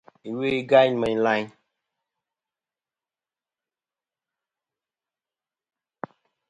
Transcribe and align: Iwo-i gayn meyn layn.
Iwo-i 0.29 0.53
gayn 0.69 0.93
meyn 1.01 1.19
layn. 1.25 1.47